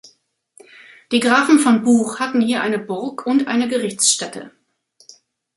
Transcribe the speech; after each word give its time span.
Die 1.11 1.19
Grafen 1.19 1.59
von 1.59 1.83
Buch 1.83 2.17
hatten 2.19 2.41
hier 2.41 2.63
eine 2.63 2.79
Burg 2.79 3.27
und 3.27 3.47
eine 3.47 3.67
Gerichtsstätte. 3.67 4.49